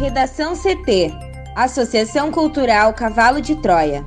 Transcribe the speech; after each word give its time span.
Redação 0.00 0.54
CT 0.56 1.12
Associação 1.54 2.32
Cultural 2.32 2.94
Cavalo 2.94 3.38
de 3.38 3.54
Troia. 3.56 4.02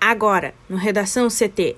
Agora, 0.00 0.54
no 0.66 0.78
Redação 0.78 1.28
CT. 1.28 1.76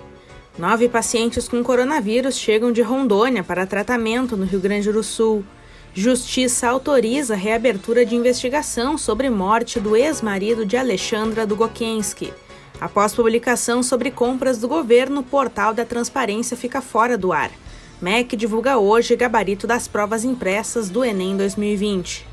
Nove 0.57 0.87
pacientes 0.87 1.45
com 1.49 1.61
coronavírus 1.61 2.37
chegam 2.37 2.71
de 2.71 2.81
Rondônia 2.81 3.43
para 3.43 3.67
tratamento 3.67 4.37
no 4.37 4.45
Rio 4.45 4.61
Grande 4.61 4.89
do 4.89 5.03
Sul. 5.03 5.43
Justiça 5.93 6.69
autoriza 6.69 7.33
a 7.33 7.37
reabertura 7.37 8.05
de 8.05 8.15
investigação 8.15 8.97
sobre 8.97 9.29
morte 9.29 9.81
do 9.81 9.97
ex-marido 9.97 10.65
de 10.65 10.77
Alexandra 10.77 11.45
Dugokensky. 11.45 12.31
Após 12.83 13.15
publicação 13.15 13.81
sobre 13.81 14.11
compras 14.11 14.57
do 14.57 14.67
governo, 14.67 15.21
o 15.21 15.23
portal 15.23 15.73
da 15.73 15.85
transparência 15.85 16.57
fica 16.57 16.81
fora 16.81 17.17
do 17.17 17.31
ar. 17.31 17.49
MEC 18.01 18.35
divulga 18.35 18.77
hoje 18.77 19.15
gabarito 19.15 19.65
das 19.65 19.87
provas 19.87 20.25
impressas 20.25 20.89
do 20.89 21.01
Enem 21.01 21.37
2020. 21.37 22.27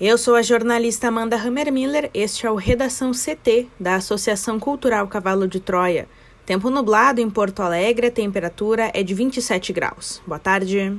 Eu 0.00 0.16
sou 0.16 0.36
a 0.36 0.40
jornalista 0.40 1.08
Amanda 1.08 1.36
Hammermiller, 1.36 2.08
este 2.14 2.46
é 2.46 2.50
o 2.50 2.54
Redação 2.54 3.10
CT 3.12 3.68
da 3.78 3.96
Associação 3.96 4.58
Cultural 4.58 5.06
Cavalo 5.06 5.46
de 5.46 5.60
Troia. 5.60 6.08
Tempo 6.46 6.70
nublado 6.70 7.20
em 7.20 7.28
Porto 7.28 7.60
Alegre, 7.60 8.06
a 8.06 8.10
temperatura 8.10 8.90
é 8.94 9.02
de 9.02 9.12
27 9.12 9.70
graus. 9.70 10.22
Boa 10.26 10.38
tarde. 10.38 10.98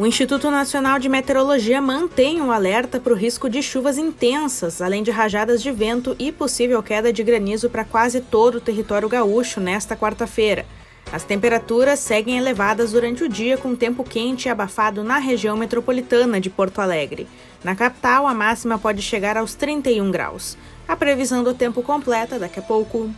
O 0.00 0.06
Instituto 0.06 0.50
Nacional 0.50 0.98
de 0.98 1.10
Meteorologia 1.10 1.78
mantém 1.78 2.40
um 2.40 2.50
alerta 2.50 2.98
para 2.98 3.12
o 3.12 3.16
risco 3.16 3.50
de 3.50 3.62
chuvas 3.62 3.98
intensas, 3.98 4.80
além 4.80 5.02
de 5.02 5.10
rajadas 5.10 5.62
de 5.62 5.70
vento 5.70 6.16
e 6.18 6.32
possível 6.32 6.82
queda 6.82 7.12
de 7.12 7.22
granizo 7.22 7.68
para 7.68 7.84
quase 7.84 8.18
todo 8.22 8.54
o 8.54 8.60
território 8.62 9.10
gaúcho 9.10 9.60
nesta 9.60 9.94
quarta-feira. 9.94 10.64
As 11.12 11.22
temperaturas 11.22 11.98
seguem 11.98 12.38
elevadas 12.38 12.92
durante 12.92 13.24
o 13.24 13.28
dia, 13.28 13.58
com 13.58 13.76
tempo 13.76 14.02
quente 14.02 14.46
e 14.46 14.48
abafado 14.48 15.04
na 15.04 15.18
região 15.18 15.54
metropolitana 15.54 16.40
de 16.40 16.48
Porto 16.48 16.78
Alegre. 16.78 17.28
Na 17.62 17.76
capital, 17.76 18.26
a 18.26 18.32
máxima 18.32 18.78
pode 18.78 19.02
chegar 19.02 19.36
aos 19.36 19.54
31 19.54 20.10
graus. 20.10 20.56
A 20.88 20.96
previsão 20.96 21.44
do 21.44 21.52
tempo 21.52 21.82
completa 21.82 22.38
daqui 22.38 22.58
a 22.58 22.62
pouco. 22.62 23.10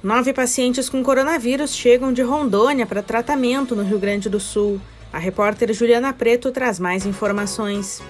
Nove 0.00 0.32
pacientes 0.32 0.88
com 0.88 1.02
coronavírus 1.02 1.74
chegam 1.74 2.12
de 2.12 2.22
Rondônia 2.22 2.86
para 2.86 3.02
tratamento 3.02 3.74
no 3.74 3.82
Rio 3.82 3.98
Grande 3.98 4.28
do 4.28 4.38
Sul. 4.38 4.80
A 5.12 5.18
repórter 5.18 5.72
Juliana 5.72 6.12
Preto 6.12 6.52
traz 6.52 6.78
mais 6.78 7.06
informações. 7.06 8.02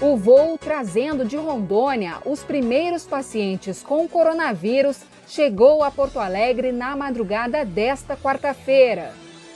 O 0.00 0.16
voo 0.16 0.58
trazendo 0.58 1.24
de 1.24 1.36
Rondônia 1.36 2.18
os 2.24 2.42
primeiros 2.42 3.04
pacientes 3.04 3.82
com 3.82 4.08
coronavírus 4.08 4.98
chegou 5.26 5.82
a 5.82 5.90
Porto 5.90 6.18
Alegre 6.18 6.72
na 6.72 6.96
madrugada 6.96 7.64
desta 7.64 8.16
quarta-feira. 8.16 9.12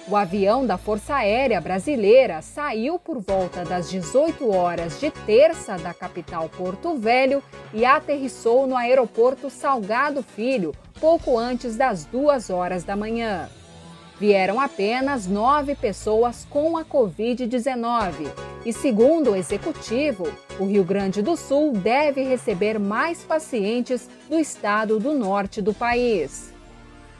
O 0.06 0.16
avião 0.16 0.66
da 0.66 0.76
Força 0.76 1.16
Aérea 1.16 1.60
Brasileira 1.62 2.42
saiu 2.42 2.98
por 2.98 3.20
volta 3.20 3.64
das 3.64 3.90
18 3.90 4.50
horas 4.50 5.00
de 5.00 5.10
terça 5.10 5.76
da 5.78 5.94
capital 5.94 6.48
Porto 6.50 6.94
Velho 6.96 7.42
e 7.72 7.86
aterrissou 7.86 8.66
no 8.66 8.76
aeroporto 8.76 9.48
Salgado 9.48 10.22
Filho 10.22 10.74
pouco 11.00 11.38
antes 11.38 11.76
das 11.76 12.04
duas 12.04 12.50
horas 12.50 12.84
da 12.84 12.94
manhã. 12.94 13.48
Vieram 14.18 14.60
apenas 14.60 15.26
nove 15.26 15.74
pessoas 15.74 16.46
com 16.48 16.76
a 16.76 16.84
Covid-19 16.84 18.30
e, 18.64 18.72
segundo 18.72 19.32
o 19.32 19.36
executivo, 19.36 20.28
o 20.58 20.66
Rio 20.66 20.84
Grande 20.84 21.20
do 21.20 21.36
Sul 21.36 21.72
deve 21.72 22.22
receber 22.22 22.78
mais 22.78 23.24
pacientes 23.24 24.08
do 24.28 24.38
estado 24.38 25.00
do 25.00 25.12
norte 25.12 25.60
do 25.60 25.74
país. 25.74 26.54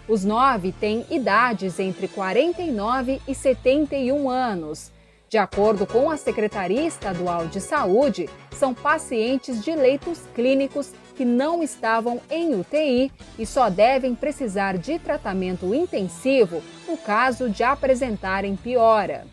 Os 0.07 0.25
nove 0.25 0.71
têm 0.71 1.05
idades 1.11 1.81
entre 1.81 2.07
49 2.07 3.21
e 3.27 3.35
71 3.35 4.31
anos. 4.31 4.93
De 5.29 5.39
acordo 5.39 5.87
com 5.87 6.11
a 6.11 6.17
Secretaria 6.17 6.87
Estadual 6.87 7.47
de 7.49 7.61
Saúde, 7.61 8.29
são 8.53 8.73
pacientes 8.73 9.65
de 9.65 9.75
leitos 9.75 10.21
clínicos 10.35 10.93
que 11.17 11.25
não 11.25 11.63
estavam 11.63 12.21
em 12.31 12.55
UTI 12.55 13.11
e 13.39 13.47
só 13.47 13.69
devem 13.69 14.15
precisar 14.15 14.77
de 14.77 14.99
tratamento 14.99 15.75
intensivo 15.75 16.63
no 16.89 16.97
caso 16.97 17.49
de 17.49 17.63
apresentarem 17.63 18.57
piora. 18.57 19.27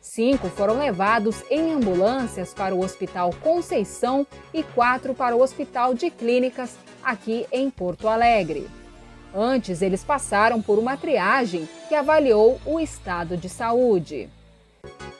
Cinco 0.00 0.48
foram 0.48 0.78
levados 0.78 1.44
em 1.48 1.72
ambulâncias 1.72 2.52
para 2.52 2.74
o 2.74 2.82
Hospital 2.82 3.30
Conceição 3.40 4.26
e 4.52 4.62
quatro 4.62 5.14
para 5.14 5.36
o 5.36 5.40
Hospital 5.40 5.94
de 5.94 6.10
Clínicas, 6.10 6.76
aqui 7.04 7.46
em 7.52 7.70
Porto 7.70 8.08
Alegre. 8.08 8.68
Antes, 9.34 9.80
eles 9.80 10.02
passaram 10.02 10.60
por 10.60 10.78
uma 10.78 10.96
triagem 10.96 11.68
que 11.88 11.94
avaliou 11.94 12.60
o 12.66 12.80
estado 12.80 13.36
de 13.36 13.48
saúde. 13.48 14.28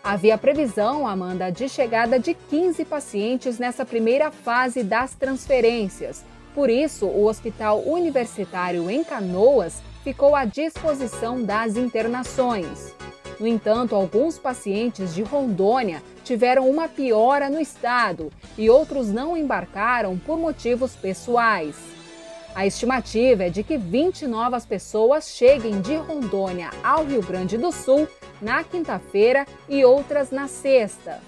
Havia 0.04 0.36
previsão, 0.36 1.06
Amanda, 1.06 1.48
de 1.52 1.68
chegada 1.68 2.18
de 2.18 2.34
15 2.34 2.84
pacientes 2.84 3.60
nessa 3.60 3.84
primeira 3.84 4.32
fase 4.32 4.82
das 4.82 5.14
transferências. 5.14 6.24
Por 6.52 6.68
isso, 6.68 7.06
o 7.06 7.24
Hospital 7.26 7.84
Universitário 7.86 8.90
em 8.90 9.04
Canoas 9.04 9.80
ficou 10.02 10.34
à 10.34 10.44
disposição 10.44 11.44
das 11.44 11.76
internações. 11.76 12.92
No 13.38 13.46
entanto, 13.46 13.94
alguns 13.94 14.40
pacientes 14.40 15.14
de 15.14 15.22
Rondônia 15.22 16.02
tiveram 16.24 16.68
uma 16.68 16.88
piora 16.88 17.48
no 17.48 17.60
estado 17.60 18.32
e 18.58 18.68
outros 18.68 19.08
não 19.08 19.36
embarcaram 19.36 20.18
por 20.18 20.36
motivos 20.36 20.96
pessoais. 20.96 21.76
A 22.54 22.66
estimativa 22.66 23.44
é 23.44 23.50
de 23.50 23.62
que 23.62 23.78
20 23.78 24.26
novas 24.26 24.66
pessoas 24.66 25.28
cheguem 25.28 25.80
de 25.80 25.94
Rondônia 25.94 26.70
ao 26.82 27.04
Rio 27.04 27.22
Grande 27.22 27.56
do 27.56 27.72
Sul 27.72 28.06
na 28.42 28.64
quinta-feira 28.64 29.46
e 29.68 29.84
outras 29.84 30.30
na 30.30 30.48
sexta. 30.48 31.20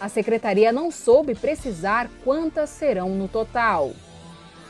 A 0.00 0.08
secretaria 0.08 0.72
não 0.72 0.90
soube 0.90 1.34
precisar 1.34 2.08
quantas 2.24 2.70
serão 2.70 3.10
no 3.10 3.28
total. 3.28 3.92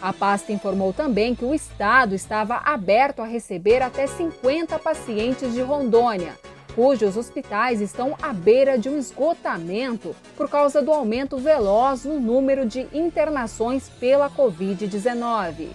A 0.01 0.13
pasta 0.13 0.53
informou 0.53 0.93
também 0.93 1.35
que 1.35 1.45
o 1.45 1.55
estado 1.55 2.15
estava 2.15 2.57
aberto 2.57 3.23
a 3.23 3.27
receber 3.27 3.83
até 3.83 4.07
50 4.07 4.79
pacientes 4.81 5.53
de 5.53 5.61
Rondônia, 5.61 6.37
cujos 6.75 7.17
hospitais 7.17 7.81
estão 7.81 8.17
à 8.21 8.33
beira 8.33 8.79
de 8.79 8.89
um 8.89 8.99
esgotamento 8.99 10.15
por 10.37 10.49
causa 10.49 10.83
do 10.83 10.91
aumento 10.91 11.39
veloz 11.39 12.05
no 12.05 12.19
número 12.19 12.67
de 12.67 12.89
internações 12.93 13.89
pela 13.89 14.31
Covid-19. 14.31 15.69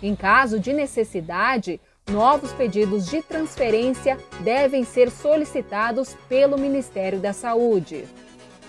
Em 0.00 0.14
caso 0.14 0.60
de 0.60 0.72
necessidade, 0.72 1.80
novos 2.08 2.52
pedidos 2.52 3.06
de 3.06 3.22
transferência 3.22 4.18
devem 4.40 4.84
ser 4.84 5.10
solicitados 5.10 6.16
pelo 6.28 6.58
Ministério 6.58 7.18
da 7.18 7.32
Saúde. 7.32 8.04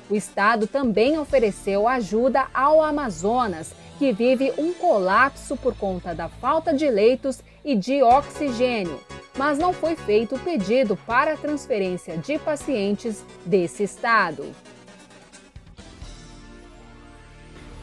O 0.09 0.15
Estado 0.15 0.67
também 0.67 1.19
ofereceu 1.19 1.87
ajuda 1.87 2.47
ao 2.53 2.81
Amazonas, 2.81 3.73
que 3.97 4.11
vive 4.11 4.51
um 4.57 4.73
colapso 4.73 5.55
por 5.55 5.75
conta 5.75 6.15
da 6.15 6.27
falta 6.27 6.73
de 6.73 6.89
leitos 6.89 7.43
e 7.63 7.75
de 7.75 8.01
oxigênio, 8.01 8.99
mas 9.37 9.57
não 9.59 9.71
foi 9.71 9.95
feito 9.95 10.35
o 10.35 10.39
pedido 10.39 10.97
para 11.05 11.37
transferência 11.37 12.17
de 12.17 12.39
pacientes 12.39 13.23
desse 13.45 13.83
estado. 13.83 14.45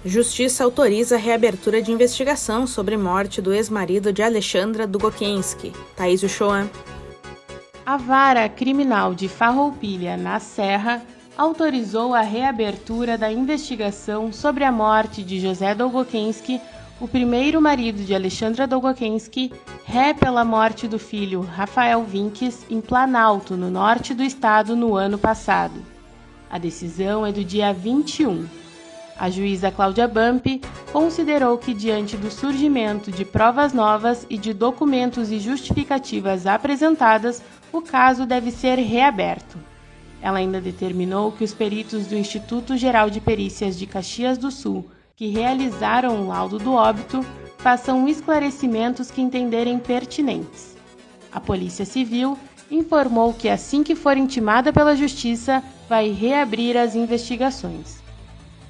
Justiça 0.07 0.63
autoriza 0.63 1.17
a 1.17 1.19
reabertura 1.19 1.83
de 1.83 1.91
investigação 1.91 2.65
sobre 2.65 2.97
morte 2.97 3.43
do 3.43 3.53
ex-marido 3.53 4.13
de 4.13 4.23
Alexandra 4.23 4.87
Dugokensky. 4.87 5.73
Thaís 5.97 6.23
Uchoa. 6.23 6.71
A 7.85 7.97
vara 7.97 8.49
criminal 8.49 9.17
de 9.17 9.27
Farroupilha, 9.27 10.17
na 10.17 10.39
Serra, 10.39 11.03
autorizou 11.37 12.15
a 12.15 12.21
reabertura 12.21 13.19
da 13.19 13.33
investigação 13.33 14.33
sobre 14.33 14.63
a 14.63 14.71
morte 14.71 15.25
de 15.25 15.41
José 15.41 15.75
Dogokensky, 15.75 16.61
o 17.01 17.09
primeiro 17.09 17.61
marido 17.61 18.05
de 18.05 18.15
Alexandra 18.15 18.65
Dogokensky, 18.65 19.53
ré 19.85 20.15
pela 20.15 20.45
morte 20.45 20.87
do 20.87 21.01
filho 21.01 21.41
Rafael 21.41 22.05
Vinques 22.05 22.65
em 22.71 22.81
Planalto, 22.81 23.57
no 23.57 23.73
norte 23.73 24.15
do 24.15 24.23
estado, 24.23 24.77
no 24.77 24.95
ano 24.95 25.19
passado. 25.19 25.85
A 26.49 26.59
decisão 26.59 27.27
é 27.27 27.33
do 27.33 27.43
dia 27.43 27.73
21. 27.73 28.66
A 29.19 29.31
juíza 29.31 29.71
Cláudia 29.71 30.07
Bampi 30.07 30.61
considerou 30.93 31.57
que, 31.57 31.73
diante 31.73 32.17
do 32.19 32.31
surgimento 32.31 33.11
de 33.11 33.25
provas 33.25 33.73
novas 33.73 34.27
e 34.29 34.37
de 34.37 34.53
documentos 34.53 35.31
e 35.31 35.39
justificativas 35.39 36.47
apresentadas, 36.47 37.43
o 37.73 37.81
caso 37.81 38.27
deve 38.27 38.51
ser 38.51 38.79
reaberto. 38.79 39.59
Ela 40.21 40.39
ainda 40.39 40.61
determinou 40.61 41.33
que 41.33 41.45
os 41.45 41.55
peritos 41.55 42.07
do 42.07 42.15
Instituto 42.15 42.77
Geral 42.77 43.09
de 43.09 43.21
Perícias 43.21 43.79
de 43.79 43.87
Caxias 43.87 44.37
do 44.37 44.51
Sul, 44.51 44.91
que 45.15 45.29
realizaram 45.29 46.21
o 46.21 46.29
laudo 46.29 46.59
do 46.59 46.75
óbito, 46.75 47.25
façam 47.59 48.07
esclarecimentos 48.07 49.11
que 49.11 49.23
entenderem 49.23 49.79
pertinentes. 49.79 50.77
A 51.33 51.41
Polícia 51.41 51.87
Civil 51.87 52.37
informou 52.71 53.33
que 53.33 53.49
assim 53.49 53.83
que 53.83 53.95
for 53.95 54.17
intimada 54.17 54.73
pela 54.73 54.95
justiça, 54.95 55.63
vai 55.89 56.11
reabrir 56.11 56.77
as 56.77 56.95
investigações. 56.95 58.06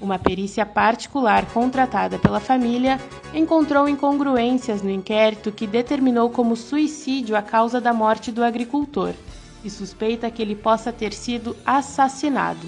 Uma 0.00 0.18
perícia 0.18 0.66
particular 0.66 1.46
contratada 1.46 2.18
pela 2.18 2.38
família 2.38 3.00
encontrou 3.32 3.88
incongruências 3.88 4.82
no 4.82 4.90
inquérito 4.90 5.50
que 5.50 5.66
determinou 5.66 6.28
como 6.28 6.54
suicídio 6.54 7.34
a 7.34 7.40
causa 7.40 7.80
da 7.80 7.94
morte 7.94 8.30
do 8.30 8.44
agricultor 8.44 9.14
e 9.64 9.70
suspeita 9.70 10.30
que 10.30 10.42
ele 10.42 10.54
possa 10.54 10.92
ter 10.92 11.12
sido 11.12 11.56
assassinado. 11.64 12.66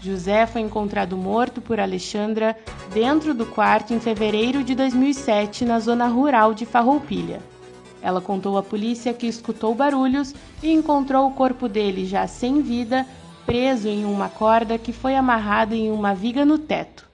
José 0.00 0.46
foi 0.46 0.60
encontrado 0.60 1.16
morto 1.16 1.60
por 1.60 1.80
Alexandra 1.80 2.56
dentro 2.92 3.34
do 3.34 3.46
quarto 3.46 3.92
em 3.92 3.98
fevereiro 3.98 4.62
de 4.62 4.74
2007 4.74 5.64
na 5.64 5.80
zona 5.80 6.06
rural 6.06 6.54
de 6.54 6.64
Farroupilha. 6.64 7.40
Ela 8.02 8.20
contou 8.20 8.58
à 8.58 8.62
polícia 8.62 9.14
que 9.14 9.26
escutou 9.26 9.74
barulhos 9.74 10.34
e 10.62 10.70
encontrou 10.70 11.26
o 11.26 11.32
corpo 11.32 11.68
dele 11.68 12.04
já 12.04 12.26
sem 12.26 12.60
vida, 12.60 13.06
preso 13.46 13.88
em 13.88 14.04
uma 14.04 14.28
corda 14.28 14.78
que 14.78 14.92
foi 14.92 15.14
amarrada 15.14 15.74
em 15.74 15.90
uma 15.90 16.14
viga 16.14 16.44
no 16.44 16.58
teto. 16.58 17.06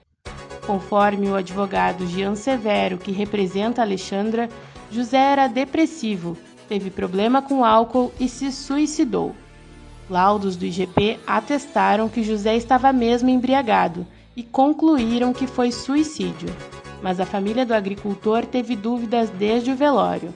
Conforme 0.65 1.29
o 1.29 1.35
advogado 1.35 2.07
Jean 2.07 2.35
Severo, 2.35 2.97
que 2.97 3.11
representa 3.11 3.81
Alexandra, 3.81 4.49
José 4.89 5.17
era 5.17 5.47
depressivo, 5.47 6.37
teve 6.67 6.89
problema 6.89 7.41
com 7.41 7.65
álcool 7.65 8.11
e 8.19 8.29
se 8.29 8.51
suicidou. 8.51 9.35
Laudos 10.09 10.55
do 10.55 10.65
IGP 10.65 11.19
atestaram 11.25 12.09
que 12.09 12.23
José 12.23 12.55
estava 12.55 12.91
mesmo 12.91 13.29
embriagado 13.29 14.05
e 14.35 14.43
concluíram 14.43 15.33
que 15.33 15.47
foi 15.47 15.71
suicídio, 15.71 16.49
mas 17.01 17.19
a 17.19 17.25
família 17.25 17.65
do 17.65 17.73
agricultor 17.73 18.45
teve 18.45 18.75
dúvidas 18.75 19.29
desde 19.29 19.71
o 19.71 19.75
velório. 19.75 20.33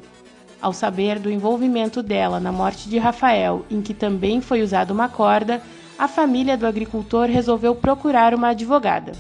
Ao 0.62 0.74
saber 0.74 1.20
do 1.20 1.30
envolvimento 1.30 2.02
dela 2.02 2.40
na 2.40 2.52
morte 2.52 2.90
de 2.90 2.98
Rafael, 2.98 3.66
em 3.70 3.82
que 3.82 3.94
também 3.94 4.42
foi 4.42 4.62
usada 4.62 4.94
uma 4.94 5.08
corda, 5.08 5.62
a 5.98 6.08
família 6.08 6.58
do 6.58 6.68
agricultor 6.68 7.28
resolveu 7.28 7.74
procurar 7.76 8.34
uma 8.34 8.50
advogada. 8.50 9.14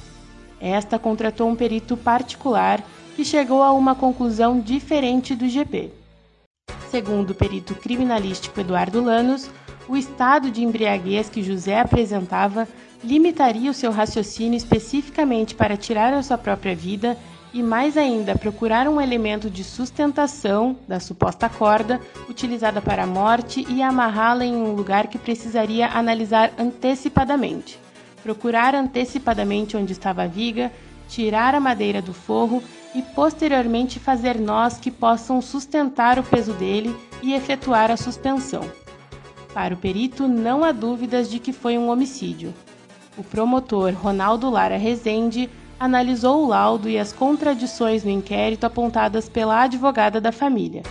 Esta 0.59 0.99
contratou 0.99 1.49
um 1.49 1.55
perito 1.55 1.95
particular 1.95 2.83
que 3.15 3.23
chegou 3.23 3.63
a 3.63 3.71
uma 3.71 3.95
conclusão 3.95 4.59
diferente 4.59 5.35
do 5.35 5.47
GP. 5.47 5.91
Segundo 6.89 7.31
o 7.31 7.35
perito 7.35 7.75
criminalístico 7.75 8.59
Eduardo 8.59 9.03
Lanos, 9.03 9.49
o 9.87 9.95
estado 9.95 10.49
de 10.49 10.63
embriaguez 10.63 11.29
que 11.29 11.43
José 11.43 11.79
apresentava 11.79 12.67
limitaria 13.03 13.69
o 13.69 13.73
seu 13.73 13.91
raciocínio 13.91 14.57
especificamente 14.57 15.53
para 15.53 15.77
tirar 15.77 16.13
a 16.13 16.23
sua 16.23 16.37
própria 16.37 16.75
vida 16.75 17.17
e, 17.55 17.63
mais 17.63 17.95
ainda, 17.95 18.37
procurar 18.37 18.85
um 18.85 18.99
elemento 18.99 19.49
de 19.49 19.63
sustentação 19.63 20.75
da 20.85 20.99
suposta 20.99 21.47
corda 21.47 22.01
utilizada 22.29 22.81
para 22.81 23.03
a 23.03 23.07
morte 23.07 23.65
e 23.69 23.81
amarrá-la 23.81 24.43
em 24.43 24.53
um 24.53 24.73
lugar 24.73 25.07
que 25.07 25.17
precisaria 25.17 25.87
analisar 25.87 26.51
antecipadamente. 26.59 27.79
Procurar 28.21 28.75
antecipadamente 28.75 29.77
onde 29.77 29.93
estava 29.93 30.23
a 30.23 30.27
viga, 30.27 30.69
tirar 31.07 31.55
a 31.55 31.59
madeira 31.61 32.01
do 32.01 32.13
forro 32.13 32.61
e 32.93 33.01
posteriormente 33.01 33.99
fazer 33.99 34.37
nós 34.37 34.77
que 34.77 34.91
possam 34.91 35.41
sustentar 35.41 36.19
o 36.19 36.23
peso 36.23 36.51
dele 36.51 36.93
e 37.23 37.33
efetuar 37.33 37.89
a 37.89 37.95
suspensão. 37.95 38.69
Para 39.53 39.75
o 39.75 39.77
perito, 39.77 40.27
não 40.27 40.61
há 40.61 40.73
dúvidas 40.73 41.31
de 41.31 41.39
que 41.39 41.53
foi 41.53 41.77
um 41.77 41.89
homicídio. 41.89 42.53
O 43.17 43.23
promotor 43.23 43.93
Ronaldo 43.93 44.49
Lara 44.49 44.75
Rezende 44.75 45.49
analisou 45.79 46.43
o 46.43 46.47
laudo 46.47 46.89
e 46.89 46.97
as 46.97 47.11
contradições 47.11 48.03
no 48.03 48.09
inquérito 48.09 48.65
apontadas 48.65 49.27
pela 49.27 49.61
advogada 49.63 50.21
da 50.21 50.31
família. 50.31 50.83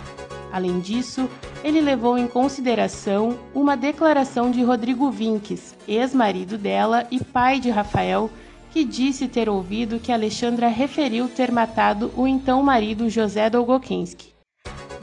Além 0.53 0.79
disso, 0.79 1.29
ele 1.65 1.81
levou 1.81 2.17
em 2.17 2.29
consideração 2.29 3.39
uma 3.55 3.77
declaração 3.77 4.51
de 4.51 4.63
Rodrigo 4.63 5.11
Vinques, 5.11 5.75
ex-marido 5.89 6.57
dela 6.57 7.07
e 7.11 7.23
pai 7.23 7.59
de 7.59 7.71
Rafael, 7.71 8.31
que 8.71 8.85
disse 8.85 9.27
ter 9.27 9.49
ouvido 9.49 9.99
que 9.99 10.13
Alexandra 10.13 10.69
referiu 10.69 11.29
ter 11.29 11.51
matado 11.51 12.13
o 12.17 12.27
então 12.27 12.63
marido 12.63 13.09
José 13.09 13.49
Dolgokinski. 13.49 14.35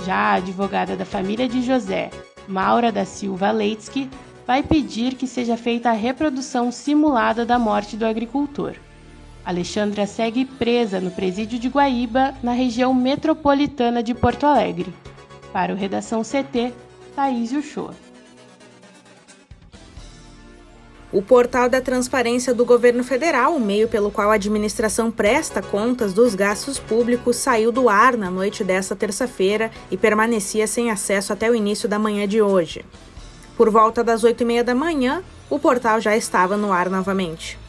Já 0.06 0.16
a 0.16 0.34
advogada 0.34 0.96
da 0.96 1.06
família 1.06 1.48
de 1.48 1.62
José, 1.62 2.10
Maura 2.48 2.92
da 2.92 3.06
Silva 3.06 3.52
Leitsky, 3.52 4.10
vai 4.46 4.64
pedir 4.64 5.16
que 5.16 5.28
seja 5.28 5.56
feita 5.56 5.90
a 5.90 5.94
reprodução 5.94 6.72
simulada 6.72 7.46
da 7.46 7.58
morte 7.58 7.96
do 7.96 8.06
agricultor. 8.06 8.76
Alexandra 9.44 10.06
segue 10.06 10.46
presa 10.46 11.00
no 11.00 11.10
presídio 11.12 11.58
de 11.58 11.68
Guaíba, 11.68 12.34
na 12.44 12.52
região 12.52 12.94
metropolitana 12.94 14.04
de 14.04 14.14
Porto 14.14 14.46
Alegre. 14.46 14.94
Para 15.52 15.74
o 15.74 15.76
Redação 15.76 16.22
CT, 16.22 16.74
Thaís 17.16 17.52
Uchoa. 17.52 17.94
O 21.12 21.22
portal 21.22 21.68
da 21.68 21.82
transparência 21.82 22.54
do 22.54 22.64
governo 22.64 23.04
federal, 23.04 23.54
o 23.54 23.60
meio 23.60 23.90
pelo 23.90 24.10
qual 24.10 24.32
a 24.32 24.36
administração 24.36 25.12
presta 25.12 25.62
contas 25.62 26.14
dos 26.14 26.36
gastos 26.36 26.80
públicos, 26.80 27.36
saiu 27.36 27.70
do 27.70 27.90
ar 27.90 28.16
na 28.16 28.32
noite 28.32 28.64
desta 28.64 28.96
terça-feira 28.96 29.70
e 29.90 29.98
permanecia 29.98 30.66
sem 30.68 30.90
acesso 30.90 31.34
até 31.34 31.50
o 31.52 31.56
início 31.56 31.90
da 31.90 32.00
manhã 32.00 32.26
de 32.26 32.42
hoje. 32.42 32.86
Por 33.58 33.70
volta 33.70 34.04
das 34.04 34.24
oito 34.24 34.42
e 34.44 34.46
meia 34.46 34.64
da 34.64 34.74
manhã, 34.74 35.22
o 35.50 35.60
portal 35.60 36.00
já 36.00 36.16
estava 36.16 36.56
no 36.56 36.72
ar 36.72 36.90
novamente. 36.90 37.60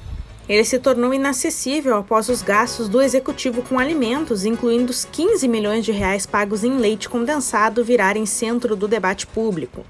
Ele 0.49 0.65
se 0.65 0.79
tornou 0.79 1.15
inacessível 1.15 1.97
após 1.97 2.29
os 2.29 2.43
gastos 2.43 2.89
do 2.89 3.01
executivo 3.01 3.63
com 3.63 3.79
alimentos, 3.79 4.45
incluindo 4.45 4.91
os 4.91 5.05
15 5.05 5.47
milhões 5.47 5.85
de 5.85 5.93
reais 5.93 6.27
pagos 6.27 6.65
em 6.65 6.77
leite 6.79 7.09
condensado, 7.09 7.85
virarem 7.85 8.27
centro 8.27 8.75
do 8.75 8.89
debate 8.89 9.27
público. 9.27 9.85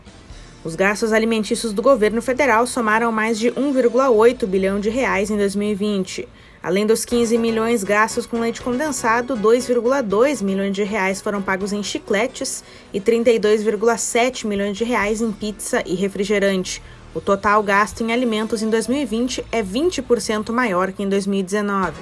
Os 0.63 0.77
gastos 0.77 1.13
alimentícios 1.13 1.73
do 1.73 1.83
governo 1.83 2.23
federal 2.23 2.67
somaram 2.67 3.11
mais 3.11 3.39
de 3.39 3.51
1,8 3.51 4.47
bilhão 4.47 4.79
de 4.79 4.91
reais 4.91 5.31
em 5.31 5.37
2020. 5.37 6.29
Além 6.63 6.87
dos 6.87 7.05
15 7.05 7.37
milhões 7.39 7.83
gastos 7.83 8.25
com 8.25 8.39
leite 8.39 8.63
condensado, 8.63 9.37
2,2 9.37 10.43
milhões 10.43 10.75
de 10.75 10.85
reais 10.85 11.21
foram 11.21 11.43
pagos 11.43 11.73
em 11.73 11.83
chicletes 11.83 12.63
e 12.93 13.01
32,7 13.01 14.47
milhões 14.47 14.77
de 14.77 14.85
reais 14.85 15.21
em 15.21 15.33
pizza 15.33 15.83
e 15.85 15.95
refrigerante, 15.95 16.81
o 17.15 17.21
total 17.21 17.63
gasto 17.63 18.03
em 18.03 18.11
alimentos 18.11 18.63
em 18.63 18.71
2020 18.71 19.45
é 19.53 19.63
20% 19.63 20.51
maior 20.51 20.93
que 20.93 21.03
em 21.03 21.09
2019. 21.09 21.93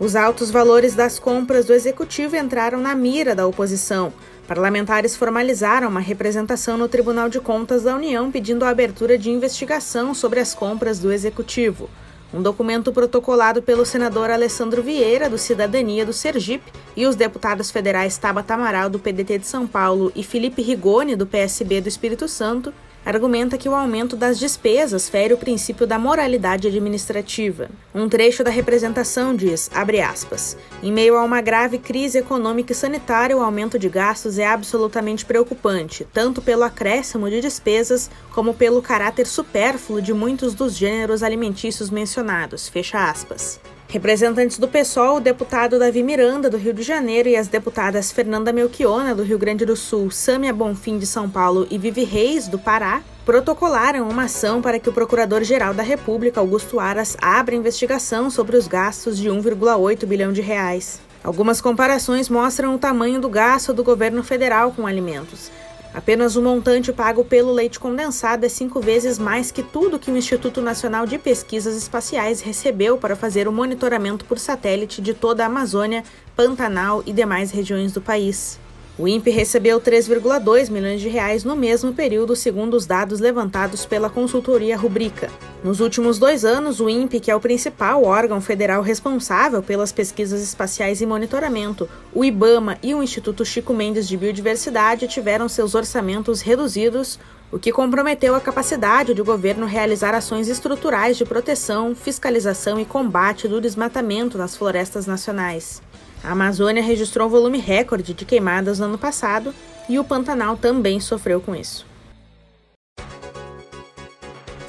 Os 0.00 0.16
altos 0.16 0.50
valores 0.50 0.94
das 0.94 1.18
compras 1.18 1.66
do 1.66 1.74
executivo 1.74 2.34
entraram 2.34 2.80
na 2.80 2.94
mira 2.94 3.34
da 3.34 3.46
oposição. 3.46 4.10
Parlamentares 4.48 5.14
formalizaram 5.14 5.88
uma 5.88 6.00
representação 6.00 6.78
no 6.78 6.88
Tribunal 6.88 7.28
de 7.28 7.40
Contas 7.40 7.82
da 7.82 7.94
União 7.94 8.32
pedindo 8.32 8.64
a 8.64 8.70
abertura 8.70 9.18
de 9.18 9.30
investigação 9.30 10.14
sobre 10.14 10.40
as 10.40 10.54
compras 10.54 10.98
do 10.98 11.12
executivo. 11.12 11.90
Um 12.32 12.40
documento 12.40 12.92
protocolado 12.92 13.60
pelo 13.62 13.84
senador 13.84 14.30
Alessandro 14.30 14.82
Vieira, 14.82 15.28
do 15.28 15.36
Cidadania 15.36 16.06
do 16.06 16.14
Sergipe, 16.14 16.72
e 16.96 17.06
os 17.06 17.14
deputados 17.14 17.70
federais 17.70 18.16
Tabata 18.16 18.54
Amaral, 18.54 18.88
do 18.88 18.98
PDT 18.98 19.38
de 19.38 19.46
São 19.46 19.66
Paulo, 19.66 20.10
e 20.16 20.22
Felipe 20.22 20.62
Rigoni, 20.62 21.14
do 21.14 21.26
PSB 21.26 21.82
do 21.82 21.88
Espírito 21.88 22.26
Santo, 22.26 22.72
argumenta 23.04 23.58
que 23.58 23.68
o 23.68 23.74
aumento 23.74 24.16
das 24.16 24.38
despesas 24.38 25.08
fere 25.08 25.34
o 25.34 25.38
princípio 25.38 25.86
da 25.86 25.98
moralidade 25.98 26.68
administrativa. 26.68 27.68
Um 27.94 28.08
trecho 28.08 28.44
da 28.44 28.50
representação 28.50 29.34
diz, 29.34 29.70
aspas, 29.72 30.56
em 30.82 30.92
meio 30.92 31.16
a 31.16 31.24
uma 31.24 31.40
grave 31.40 31.78
crise 31.78 32.18
econômica 32.18 32.72
e 32.72 32.76
sanitária, 32.76 33.36
o 33.36 33.42
aumento 33.42 33.78
de 33.78 33.88
gastos 33.88 34.38
é 34.38 34.46
absolutamente 34.46 35.24
preocupante, 35.24 36.06
tanto 36.12 36.40
pelo 36.40 36.62
acréscimo 36.62 37.28
de 37.28 37.40
despesas 37.40 38.10
como 38.30 38.54
pelo 38.54 38.80
caráter 38.80 39.26
supérfluo 39.26 40.00
de 40.00 40.12
muitos 40.14 40.54
dos 40.54 40.76
gêneros 40.76 41.22
alimentícios 41.22 41.90
mencionados, 41.90 42.68
fecha 42.68 43.10
aspas. 43.10 43.60
Representantes 43.92 44.56
do 44.56 44.66
PSOL, 44.66 45.16
o 45.16 45.20
deputado 45.20 45.78
Davi 45.78 46.02
Miranda, 46.02 46.48
do 46.48 46.56
Rio 46.56 46.72
de 46.72 46.82
Janeiro, 46.82 47.28
e 47.28 47.36
as 47.36 47.46
deputadas 47.46 48.10
Fernanda 48.10 48.50
Melchiona, 48.50 49.14
do 49.14 49.22
Rio 49.22 49.38
Grande 49.38 49.66
do 49.66 49.76
Sul, 49.76 50.10
Sâmia 50.10 50.50
Bonfim, 50.50 50.96
de 50.96 51.06
São 51.06 51.28
Paulo 51.28 51.66
e 51.70 51.76
Vivi 51.76 52.02
Reis, 52.02 52.48
do 52.48 52.58
Pará, 52.58 53.02
protocolaram 53.26 54.08
uma 54.08 54.24
ação 54.24 54.62
para 54.62 54.78
que 54.78 54.88
o 54.88 54.94
Procurador-Geral 54.94 55.74
da 55.74 55.82
República, 55.82 56.40
Augusto 56.40 56.80
Aras, 56.80 57.18
abra 57.20 57.54
investigação 57.54 58.30
sobre 58.30 58.56
os 58.56 58.66
gastos 58.66 59.18
de 59.18 59.28
1,8 59.28 60.06
bilhão 60.06 60.32
de 60.32 60.40
reais. 60.40 60.98
Algumas 61.22 61.60
comparações 61.60 62.30
mostram 62.30 62.74
o 62.74 62.78
tamanho 62.78 63.20
do 63.20 63.28
gasto 63.28 63.74
do 63.74 63.84
governo 63.84 64.24
federal 64.24 64.72
com 64.72 64.86
alimentos. 64.86 65.50
Apenas 65.94 66.36
o 66.36 66.42
montante 66.42 66.90
pago 66.90 67.22
pelo 67.22 67.52
leite 67.52 67.78
condensado 67.78 68.46
é 68.46 68.48
cinco 68.48 68.80
vezes 68.80 69.18
mais 69.18 69.50
que 69.50 69.62
tudo 69.62 69.98
que 69.98 70.10
o 70.10 70.16
Instituto 70.16 70.62
Nacional 70.62 71.04
de 71.04 71.18
Pesquisas 71.18 71.76
Espaciais 71.76 72.40
recebeu 72.40 72.96
para 72.96 73.14
fazer 73.14 73.46
o 73.46 73.52
monitoramento 73.52 74.24
por 74.24 74.38
satélite 74.38 75.02
de 75.02 75.12
toda 75.12 75.42
a 75.42 75.46
Amazônia, 75.46 76.02
Pantanal 76.34 77.02
e 77.04 77.12
demais 77.12 77.50
regiões 77.50 77.92
do 77.92 78.00
país. 78.00 78.58
O 78.98 79.08
INPE 79.08 79.30
recebeu 79.30 79.80
3,2 79.80 80.70
milhões 80.70 81.00
de 81.00 81.08
reais 81.08 81.44
no 81.44 81.56
mesmo 81.56 81.94
período, 81.94 82.36
segundo 82.36 82.74
os 82.74 82.84
dados 82.84 83.20
levantados 83.20 83.86
pela 83.86 84.10
consultoria 84.10 84.76
Rubrica. 84.76 85.30
Nos 85.64 85.80
últimos 85.80 86.18
dois 86.18 86.44
anos, 86.44 86.78
o 86.78 86.90
INPE, 86.90 87.18
que 87.18 87.30
é 87.30 87.34
o 87.34 87.40
principal 87.40 88.04
órgão 88.04 88.38
federal 88.38 88.82
responsável 88.82 89.62
pelas 89.62 89.92
pesquisas 89.92 90.42
espaciais 90.42 91.00
e 91.00 91.06
monitoramento, 91.06 91.88
o 92.12 92.22
IBAMA 92.22 92.76
e 92.82 92.94
o 92.94 93.02
Instituto 93.02 93.46
Chico 93.46 93.72
Mendes 93.72 94.06
de 94.06 94.14
Biodiversidade 94.14 95.08
tiveram 95.08 95.48
seus 95.48 95.74
orçamentos 95.74 96.42
reduzidos, 96.42 97.18
o 97.50 97.58
que 97.58 97.72
comprometeu 97.72 98.34
a 98.34 98.40
capacidade 98.40 99.14
do 99.14 99.24
governo 99.24 99.64
realizar 99.64 100.14
ações 100.14 100.48
estruturais 100.48 101.16
de 101.16 101.24
proteção, 101.24 101.94
fiscalização 101.94 102.78
e 102.78 102.84
combate 102.84 103.48
do 103.48 103.58
desmatamento 103.58 104.36
nas 104.36 104.54
florestas 104.54 105.06
nacionais. 105.06 105.80
A 106.22 106.32
Amazônia 106.32 106.82
registrou 106.82 107.26
um 107.26 107.30
volume 107.30 107.58
recorde 107.58 108.14
de 108.14 108.24
queimadas 108.24 108.78
no 108.78 108.86
ano 108.86 108.98
passado 108.98 109.54
e 109.88 109.98
o 109.98 110.04
Pantanal 110.04 110.56
também 110.56 111.00
sofreu 111.00 111.40
com 111.40 111.54
isso. 111.54 111.90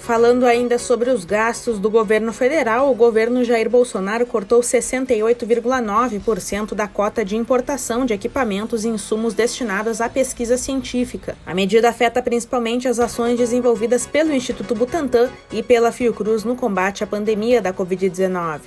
Falando 0.04 0.46
ainda 0.46 0.78
sobre 0.78 1.10
os 1.12 1.24
gastos 1.24 1.80
do 1.80 1.90
governo 1.90 2.34
federal, 2.34 2.92
o 2.92 2.94
governo 2.94 3.42
Jair 3.42 3.70
Bolsonaro 3.70 4.26
cortou 4.26 4.60
68,9% 4.60 6.74
da 6.74 6.90
cota 6.90 7.24
de 7.24 7.38
importação 7.38 8.06
de 8.06 8.14
equipamentos 8.14 8.84
e 8.84 8.90
insumos 8.90 9.34
destinados 9.34 10.02
à 10.02 10.10
pesquisa 10.10 10.58
científica. 10.58 11.38
A 11.46 11.56
medida 11.56 11.88
afeta 11.88 12.22
principalmente 12.22 12.86
as 12.86 13.00
ações 13.00 13.38
desenvolvidas 13.38 14.06
pelo 14.06 14.34
Instituto 14.34 14.76
Butantan 14.76 15.30
e 15.50 15.64
pela 15.64 15.90
Fiocruz 15.90 16.44
no 16.44 16.58
combate 16.58 17.02
à 17.02 17.08
pandemia 17.08 17.62
da 17.62 17.74
Covid-19. 17.74 18.60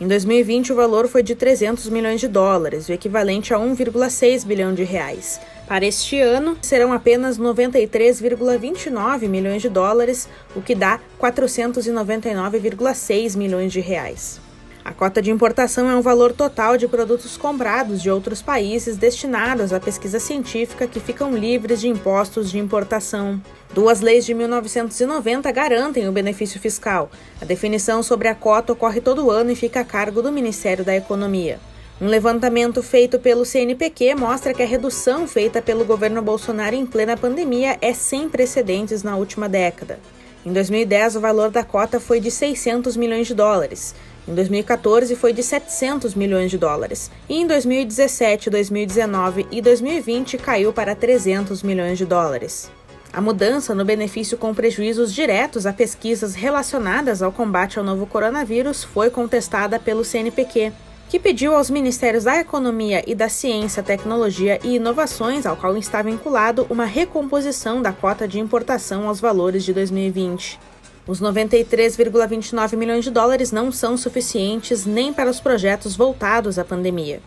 Em 0.00 0.08
2020, 0.08 0.72
o 0.72 0.76
valor 0.76 1.06
foi 1.06 1.22
de 1.22 1.36
300 1.36 1.88
milhões 1.88 2.20
de 2.20 2.26
dólares, 2.26 2.88
o 2.88 2.92
equivalente 2.92 3.54
a 3.54 3.58
1,6 3.58 4.44
bilhão 4.44 4.74
de 4.74 4.82
reais. 4.82 5.40
Para 5.68 5.86
este 5.86 6.20
ano, 6.20 6.58
serão 6.60 6.92
apenas 6.92 7.38
93,29 7.38 9.28
milhões 9.28 9.62
de 9.62 9.68
dólares, 9.68 10.28
o 10.56 10.60
que 10.60 10.74
dá 10.74 10.98
499,6 11.20 13.36
milhões 13.36 13.72
de 13.72 13.78
reais. 13.78 14.40
A 14.84 14.92
cota 14.92 15.22
de 15.22 15.30
importação 15.30 15.88
é 15.88 15.96
um 15.96 16.02
valor 16.02 16.34
total 16.34 16.76
de 16.76 16.86
produtos 16.86 17.38
comprados 17.38 18.02
de 18.02 18.10
outros 18.10 18.42
países 18.42 18.98
destinados 18.98 19.72
à 19.72 19.80
pesquisa 19.80 20.20
científica 20.20 20.86
que 20.86 21.00
ficam 21.00 21.34
livres 21.34 21.80
de 21.80 21.88
impostos 21.88 22.50
de 22.50 22.58
importação. 22.58 23.40
Duas 23.72 24.02
leis 24.02 24.26
de 24.26 24.34
1990 24.34 25.50
garantem 25.52 26.06
o 26.06 26.12
benefício 26.12 26.60
fiscal. 26.60 27.10
A 27.40 27.46
definição 27.46 28.02
sobre 28.02 28.28
a 28.28 28.34
cota 28.34 28.74
ocorre 28.74 29.00
todo 29.00 29.30
ano 29.30 29.50
e 29.50 29.56
fica 29.56 29.80
a 29.80 29.84
cargo 29.84 30.20
do 30.20 30.30
Ministério 30.30 30.84
da 30.84 30.94
Economia. 30.94 31.58
Um 31.98 32.06
levantamento 32.06 32.82
feito 32.82 33.18
pelo 33.18 33.46
CNPq 33.46 34.14
mostra 34.14 34.52
que 34.52 34.62
a 34.62 34.66
redução 34.66 35.26
feita 35.26 35.62
pelo 35.62 35.86
governo 35.86 36.20
Bolsonaro 36.20 36.76
em 36.76 36.84
plena 36.84 37.16
pandemia 37.16 37.78
é 37.80 37.94
sem 37.94 38.28
precedentes 38.28 39.02
na 39.02 39.16
última 39.16 39.48
década. 39.48 39.98
Em 40.44 40.52
2010, 40.52 41.16
o 41.16 41.20
valor 41.20 41.50
da 41.50 41.64
cota 41.64 41.98
foi 41.98 42.20
de 42.20 42.30
600 42.30 42.98
milhões 42.98 43.26
de 43.26 43.34
dólares. 43.34 43.94
Em 44.26 44.34
2014 44.34 45.14
foi 45.16 45.34
de 45.34 45.42
700 45.42 46.14
milhões 46.14 46.50
de 46.50 46.56
dólares 46.56 47.10
e 47.28 47.36
em 47.36 47.46
2017, 47.46 48.48
2019 48.48 49.46
e 49.50 49.60
2020 49.60 50.38
caiu 50.38 50.72
para 50.72 50.94
300 50.94 51.62
milhões 51.62 51.98
de 51.98 52.06
dólares. 52.06 52.70
A 53.12 53.20
mudança 53.20 53.74
no 53.74 53.84
benefício 53.84 54.38
com 54.38 54.54
prejuízos 54.54 55.12
diretos 55.12 55.66
a 55.66 55.72
pesquisas 55.74 56.34
relacionadas 56.34 57.22
ao 57.22 57.30
combate 57.30 57.78
ao 57.78 57.84
novo 57.84 58.06
coronavírus 58.06 58.82
foi 58.82 59.10
contestada 59.10 59.78
pelo 59.78 60.04
CNPq, 60.04 60.72
que 61.08 61.20
pediu 61.20 61.54
aos 61.54 61.70
Ministérios 61.70 62.24
da 62.24 62.40
Economia 62.40 63.04
e 63.06 63.14
da 63.14 63.28
Ciência, 63.28 63.82
Tecnologia 63.82 64.58
e 64.64 64.76
Inovações, 64.76 65.44
ao 65.44 65.56
qual 65.56 65.76
está 65.76 66.00
vinculado, 66.02 66.66
uma 66.70 66.86
recomposição 66.86 67.82
da 67.82 67.92
cota 67.92 68.26
de 68.26 68.40
importação 68.40 69.06
aos 69.06 69.20
valores 69.20 69.64
de 69.64 69.72
2020. 69.74 70.58
Os 71.06 71.20
93,29 71.20 72.76
milhões 72.76 73.04
de 73.04 73.10
dólares 73.10 73.52
não 73.52 73.70
são 73.70 73.94
suficientes 73.94 74.86
nem 74.86 75.12
para 75.12 75.30
os 75.30 75.38
projetos 75.38 75.94
voltados 75.94 76.58
à 76.58 76.64
pandemia. 76.64 77.20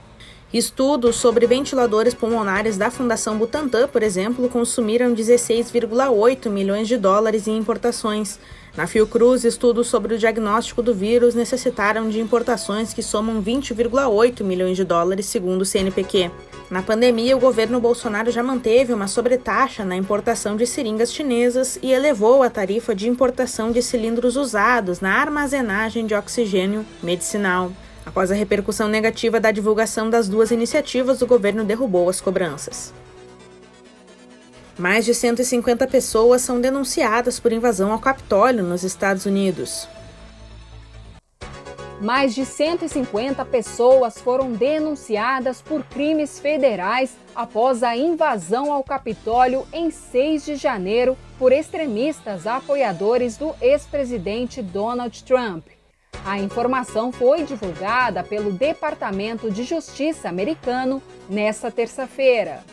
Estudos 0.52 1.18
sobre 1.18 1.46
ventiladores 1.46 2.14
pulmonares 2.14 2.76
da 2.76 2.90
Fundação 2.90 3.38
Butantan, 3.38 3.88
por 3.88 4.02
exemplo, 4.02 4.50
consumiram 4.50 5.14
16,8 5.14 6.50
milhões 6.50 6.88
de 6.88 6.98
dólares 6.98 7.48
em 7.48 7.58
importações. 7.58 8.40
Na 8.76 8.88
Fiocruz, 8.88 9.44
estudos 9.44 9.88
sobre 9.88 10.16
o 10.16 10.18
diagnóstico 10.18 10.82
do 10.82 10.94
vírus 10.94 11.36
necessitaram 11.36 12.10
de 12.10 12.20
importações 12.20 12.94
que 12.94 13.04
somam 13.04 13.44
20,8 13.44 14.44
milhões 14.44 14.78
de 14.78 14.84
dólares, 14.86 15.28
segundo 15.28 15.62
o 15.62 15.66
CNPq. 15.66 16.32
Na 16.70 16.82
pandemia, 16.82 17.36
o 17.38 17.40
governo 17.40 17.80
Bolsonaro 17.80 18.30
já 18.30 18.44
manteve 18.44 18.92
uma 18.92 19.08
sobretaxa 19.08 19.86
na 19.86 19.96
importação 19.96 20.58
de 20.58 20.68
seringas 20.68 21.14
chinesas 21.14 21.80
e 21.82 21.94
elevou 21.94 22.44
a 22.44 22.50
tarifa 22.50 22.94
de 22.94 23.08
importação 23.08 23.72
de 23.72 23.82
cilindros 23.82 24.36
usados 24.36 25.00
na 25.00 25.14
armazenagem 25.14 26.06
de 26.06 26.14
oxigênio 26.14 26.86
medicinal. 27.02 27.72
Após 28.06 28.32
a 28.32 28.36
repercussão 28.36 28.90
negativa 28.90 29.40
da 29.40 29.50
divulgação 29.50 30.10
das 30.10 30.28
duas 30.28 30.52
iniciativas, 30.52 31.22
o 31.22 31.28
governo 31.28 31.64
derrubou 31.64 32.10
as 32.10 32.20
cobranças. 32.20 32.94
Mais 34.78 35.06
de 35.06 35.14
150 35.14 35.88
pessoas 35.88 36.42
são 36.42 36.60
denunciadas 36.60 37.40
por 37.40 37.54
invasão 37.54 37.94
ao 37.94 38.00
Capitólio 38.00 38.64
nos 38.64 38.84
Estados 38.84 39.26
Unidos. 39.26 39.88
Mais 42.00 42.36
de 42.36 42.46
150 42.46 43.44
pessoas 43.46 44.20
foram 44.20 44.52
denunciadas 44.52 45.64
por 45.64 45.84
crimes 45.84 46.40
federais 46.40 47.18
após 47.36 47.82
a 47.82 47.98
invasão 47.98 48.72
ao 48.72 48.84
Capitólio 48.84 49.66
em 49.74 49.90
6 49.90 50.46
de 50.46 50.56
janeiro 50.56 51.18
por 51.40 51.52
extremistas 51.52 52.46
apoiadores 52.46 53.36
do 53.36 53.56
ex-presidente 53.60 54.62
Donald 54.62 55.24
Trump. 55.24 55.66
A 56.24 56.38
informação 56.38 57.12
foi 57.12 57.44
divulgada 57.44 58.24
pelo 58.24 58.52
Departamento 58.52 59.50
de 59.50 59.64
Justiça 59.64 60.30
americano 60.30 61.02
nesta 61.28 61.72
terça-feira. 61.72 62.64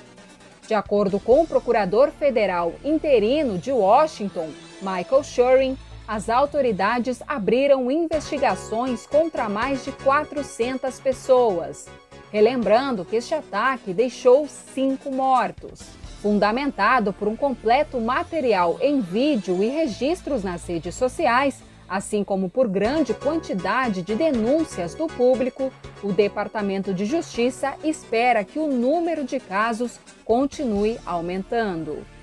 De 0.66 0.74
acordo 0.74 1.18
com 1.18 1.42
o 1.42 1.46
procurador 1.46 2.10
federal 2.10 2.74
interino 2.84 3.56
de 3.56 3.72
Washington, 3.72 4.50
Michael 4.82 5.22
Shurin, 5.22 5.78
as 6.06 6.28
autoridades 6.28 7.22
abriram 7.26 7.90
investigações 7.90 9.06
contra 9.06 9.48
mais 9.48 9.84
de 9.84 9.92
400 9.92 11.00
pessoas, 11.00 11.86
relembrando 12.30 13.04
que 13.04 13.16
este 13.16 13.34
ataque 13.34 13.94
deixou 13.94 14.46
cinco 14.46 15.10
mortos. 15.10 15.80
Fundamentado 16.20 17.12
por 17.12 17.28
um 17.28 17.36
completo 17.36 18.00
material 18.00 18.78
em 18.80 19.00
vídeo 19.00 19.62
e 19.62 19.68
registros 19.68 20.42
nas 20.42 20.66
redes 20.66 20.94
sociais, 20.94 21.62
assim 21.88 22.24
como 22.24 22.48
por 22.48 22.66
grande 22.66 23.12
quantidade 23.12 24.02
de 24.02 24.14
denúncias 24.14 24.94
do 24.94 25.06
público, 25.06 25.70
o 26.02 26.12
Departamento 26.12 26.94
de 26.94 27.04
Justiça 27.04 27.74
espera 27.84 28.42
que 28.42 28.58
o 28.58 28.68
número 28.68 29.24
de 29.24 29.38
casos 29.38 29.98
continue 30.24 30.98
aumentando. 31.04 32.13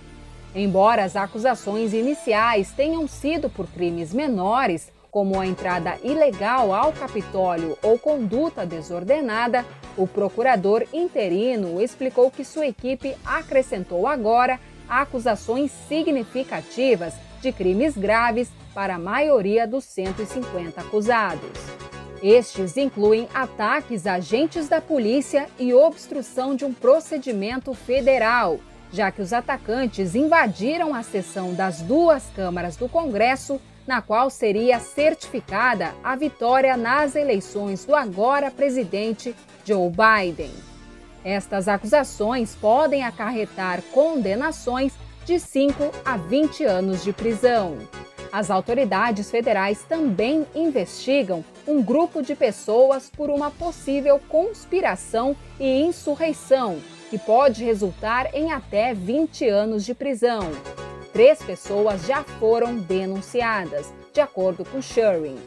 Embora 0.54 1.04
as 1.04 1.16
acusações 1.16 1.94
iniciais 1.94 2.72
tenham 2.72 3.08
sido 3.08 3.50
por 3.50 3.68
crimes 3.68 4.14
menores, 4.14 4.92
como 5.10 5.40
a 5.40 5.46
entrada 5.46 5.98
ilegal 6.04 6.74
ao 6.74 6.92
Capitólio 6.94 7.78
ou 7.82 7.98
conduta 7.98 8.66
desordenada, 8.66 9.66
o 9.98 10.08
procurador 10.08 10.86
interino 10.94 11.82
explicou 11.82 12.32
que 12.32 12.46
sua 12.46 12.68
equipe 12.68 13.16
acrescentou 13.26 14.08
agora 14.08 14.60
acusações 14.88 15.72
significativas 15.88 17.14
de 17.42 17.52
crimes 17.52 17.98
graves 17.98 18.50
para 18.74 18.96
a 18.96 19.00
maioria 19.00 19.66
dos 19.66 19.86
150 19.86 20.80
acusados. 20.80 21.50
Estes 22.22 22.78
incluem 22.78 23.28
ataques 23.34 24.06
a 24.06 24.14
agentes 24.14 24.70
da 24.70 24.80
polícia 24.80 25.48
e 25.58 25.74
obstrução 25.74 26.56
de 26.56 26.64
um 26.64 26.74
procedimento 26.74 27.74
federal, 27.74 28.60
já 28.92 29.12
que 29.12 29.22
os 29.22 29.32
atacantes 29.32 30.16
invadiram 30.16 30.94
a 30.94 31.02
sessão 31.02 31.54
das 31.54 31.82
duas 31.82 32.26
câmaras 32.36 32.76
do 32.76 32.90
Congresso, 32.90 33.60
na 33.88 34.02
qual 34.02 34.30
seria 34.30 34.80
certificada 34.80 35.94
a 36.04 36.16
vitória 36.16 36.78
nas 36.78 37.16
eleições 37.16 37.86
do 37.86 37.96
agora 37.96 38.52
presidente 38.52 39.36
Joe 39.66 39.90
Biden. 39.90 40.52
Estas 41.24 41.68
acusações 41.68 42.56
podem 42.56 43.04
acarretar 43.04 43.82
condenações 43.94 44.94
de 45.26 45.40
5 45.40 45.92
a 46.04 46.18
20 46.18 46.64
anos 46.64 47.04
de 47.04 47.14
prisão. 47.14 47.78
As 48.32 48.50
autoridades 48.50 49.30
federais 49.30 49.84
também 49.84 50.48
investigam 50.56 51.44
um 51.68 51.82
grupo 51.82 52.22
de 52.22 52.34
pessoas 52.34 53.10
por 53.10 53.30
uma 53.30 53.52
possível 53.52 54.20
conspiração 54.30 55.36
e 55.60 55.82
insurreição 55.82 56.80
que 57.12 57.20
pode 57.20 57.62
resultar 57.62 58.34
em 58.34 58.54
até 58.54 58.94
20 58.94 59.46
anos 59.46 59.84
de 59.84 59.94
prisão. 59.94 60.50
Três 61.12 61.44
pessoas 61.44 62.06
já 62.06 62.24
foram 62.24 62.78
denunciadas, 62.78 63.94
de 64.14 64.22
acordo 64.22 64.64
com 64.64 64.82
Shuring. 64.82 65.38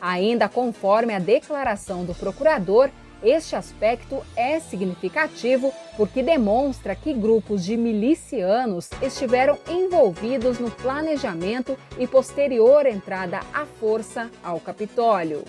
Ainda 0.00 0.48
conforme 0.48 1.14
a 1.14 1.20
declaração 1.20 2.04
do 2.04 2.12
procurador, 2.12 2.90
este 3.22 3.54
aspecto 3.54 4.20
é 4.34 4.58
significativo 4.58 5.72
porque 5.96 6.24
demonstra 6.24 6.96
que 6.96 7.12
grupos 7.12 7.64
de 7.64 7.76
milicianos 7.76 8.90
estiveram 9.00 9.58
envolvidos 9.68 10.58
no 10.58 10.72
planejamento 10.72 11.78
e 12.00 12.06
posterior 12.08 12.84
entrada 12.84 13.38
à 13.54 13.64
força 13.64 14.28
ao 14.42 14.58
Capitólio. 14.58 15.44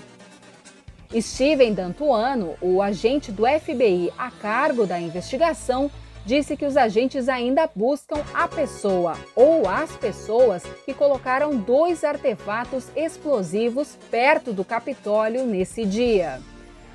Steven 1.20 1.74
Dantuano, 1.74 2.56
o 2.62 2.82
agente 2.82 3.32
do 3.32 3.44
FBI 3.46 4.14
a 4.18 4.32
cargo 4.32 4.86
da 4.86 5.00
investigação, 5.00 5.92
disse 6.26 6.56
que 6.56 6.66
os 6.66 6.78
agentes 6.78 7.28
ainda 7.28 7.70
buscam 7.76 8.22
a 8.34 8.48
pessoa 8.48 9.18
ou 9.36 9.68
as 9.68 9.92
pessoas 9.98 10.64
que 10.86 10.94
colocaram 10.94 11.56
dois 11.58 12.04
artefatos 12.04 12.88
explosivos 12.96 13.98
perto 14.10 14.54
do 14.54 14.64
Capitólio 14.64 15.46
nesse 15.46 15.86
dia. 15.86 16.40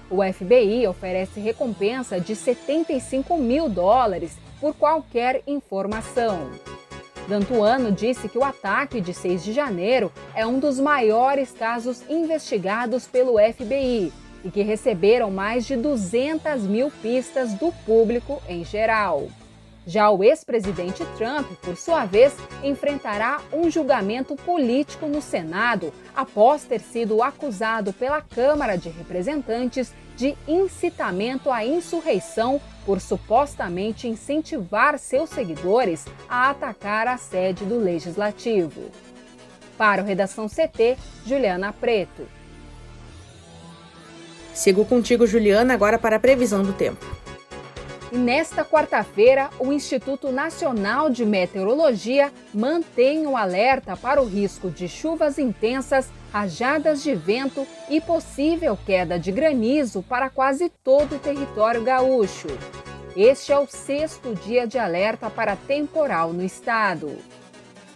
O 0.09 0.23
FBI 0.23 0.87
oferece 0.87 1.41
recompensa 1.41 2.21
de 2.21 2.37
75 2.37 3.37
mil 3.37 3.69
dólares 3.69 4.39
por 4.61 4.75
qualquer 4.75 5.43
informação. 5.47 6.51
Dantuano 7.27 7.91
disse 7.91 8.29
que 8.29 8.39
o 8.39 8.45
ataque 8.45 9.01
de 9.01 9.13
6 9.13 9.45
de 9.45 9.53
janeiro 9.53 10.13
é 10.35 10.47
um 10.47 10.61
dos 10.61 10.79
maiores 10.79 11.51
casos 11.51 12.03
investigados 12.09 13.07
pelo 13.07 13.39
FBI 13.39 14.13
e 14.45 14.51
que 14.51 14.63
receberam 14.63 15.31
mais 15.31 15.67
de 15.67 15.77
200 15.77 16.63
mil 16.63 16.91
pistas 17.03 17.53
do 17.55 17.73
público 17.85 18.41
em 18.49 18.65
geral. 18.65 19.27
Já 19.85 20.11
o 20.11 20.23
ex-presidente 20.23 21.05
Trump, 21.17 21.47
por 21.63 21.77
sua 21.77 22.05
vez, 22.07 22.35
enfrentará 22.63 23.41
um 23.53 23.71
julgamento 23.71 24.35
político 24.35 25.07
no 25.07 25.23
Senado 25.23 25.93
após 26.15 26.65
ter 26.65 26.81
sido 26.81 27.23
acusado 27.23 27.93
pela 27.93 28.21
Câmara 28.21 28.77
de 28.77 28.89
Representantes 28.89 29.93
de 30.17 30.37
incitamento 30.49 31.51
à 31.51 31.65
insurreição 31.65 32.61
por 32.87 33.01
supostamente 33.01 34.07
incentivar 34.07 34.97
seus 34.97 35.29
seguidores 35.29 36.07
a 36.29 36.51
atacar 36.51 37.09
a 37.09 37.19
sede 37.19 37.65
do 37.65 37.79
Legislativo. 37.79 38.91
Para 39.77 40.03
o 40.03 40.07
Redação 40.07 40.49
CT, 40.49 40.97
Juliana 41.27 41.73
Preto. 41.73 42.27
Sigo 44.55 44.87
contigo, 44.87 45.27
Juliana, 45.27 45.75
agora 45.75 45.99
para 45.99 46.17
a 46.17 46.21
previsão 46.21 46.63
do 46.63 46.73
tempo. 46.73 47.05
E 48.11 48.17
nesta 48.17 48.65
quarta-feira, 48.65 49.51
o 49.59 49.73
Instituto 49.73 50.31
Nacional 50.31 51.11
de 51.11 51.27
Meteorologia 51.27 52.33
mantém 52.55 53.27
o 53.27 53.37
alerta 53.37 53.97
para 53.97 54.23
o 54.23 54.27
risco 54.27 54.71
de 54.71 54.89
chuvas 54.89 55.39
intensas, 55.39 56.09
rajadas 56.37 57.03
de 57.03 57.15
vento 57.15 57.67
e 57.89 57.99
possível 57.99 58.79
queda 58.85 59.19
de 59.19 59.33
granizo 59.33 60.03
para 60.03 60.29
quase 60.29 60.69
todo 60.69 61.17
o 61.17 61.19
território 61.19 61.83
gaúcho. 61.83 62.49
Este 63.17 63.53
é 63.53 63.59
o 63.59 63.67
sexto 63.67 64.35
dia 64.35 64.67
de 64.67 64.79
alerta 64.79 65.31
para 65.31 65.57
temporal 65.57 66.35
no 66.35 66.45
estado. 66.45 67.17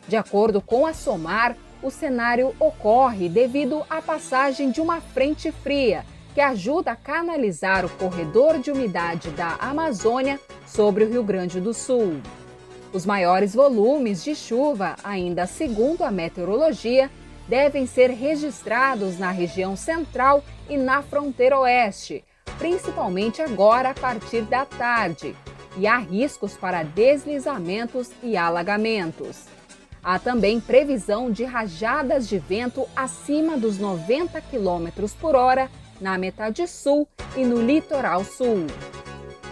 De 0.09 0.17
acordo 0.17 0.63
com 0.63 0.87
a 0.87 0.95
SOMAR, 0.95 1.55
o 1.83 1.91
cenário 1.91 2.55
ocorre 2.59 3.29
devido 3.29 3.85
à 3.91 4.01
passagem 4.01 4.71
de 4.71 4.81
uma 4.81 5.03
frente 5.03 5.53
fria 5.53 6.03
que 6.33 6.41
ajuda 6.41 6.93
a 6.93 6.97
canalizar 6.97 7.85
o 7.85 7.91
corredor 7.91 8.59
de 8.59 8.73
umidade 8.73 9.29
da 9.33 9.57
Amazônia 9.61 10.41
sobre 10.67 11.05
o 11.05 11.11
Rio 11.11 11.23
Grande 11.23 11.61
do 11.61 11.75
Sul. 11.75 12.23
Os 12.91 13.05
maiores 13.05 13.55
volumes 13.55 14.25
de 14.25 14.35
chuva, 14.35 14.97
ainda 15.05 15.47
segundo 15.47 16.03
a 16.03 16.11
meteorologia, 16.11 17.11
devem 17.51 17.85
ser 17.85 18.11
registrados 18.11 19.19
na 19.19 19.33
região 19.33 19.75
central 19.75 20.45
e 20.69 20.77
na 20.77 21.03
fronteira 21.03 21.59
oeste, 21.59 22.25
principalmente 22.59 23.43
agora 23.43 23.91
a 23.91 23.95
partir 23.95 24.43
da 24.43 24.65
tarde, 24.65 25.35
e 25.77 25.85
há 25.85 25.99
riscos 25.99 26.57
para 26.57 26.85
deslizamentos 26.85 28.13
e 28.23 28.37
alagamentos. 28.37 29.47
Há 30.03 30.19
também 30.21 30.61
previsão 30.61 31.29
de 31.29 31.43
rajadas 31.43 32.29
de 32.29 32.39
vento 32.39 32.87
acima 32.95 33.59
dos 33.59 33.79
90 33.79 34.41
km 34.43 35.09
por 35.21 35.35
hora 35.35 35.69
na 36.01 36.17
metade 36.17 36.67
sul 36.69 37.07
e 37.37 37.45
no 37.45 37.61
litoral 37.61 38.25
sul. 38.25 38.67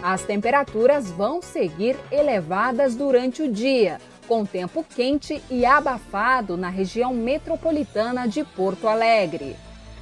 As 0.01 0.23
temperaturas 0.23 1.11
vão 1.11 1.41
seguir 1.41 1.97
elevadas 2.09 2.95
durante 2.95 3.43
o 3.43 3.51
dia, 3.51 3.99
com 4.29 4.45
tempo 4.45 4.85
quente 4.87 5.41
e 5.49 5.65
abafado 5.65 6.55
na 6.55 6.69
região 6.69 7.11
metropolitana 7.15 8.27
de 8.27 8.43
Porto 8.43 8.87
Alegre. 8.87 9.55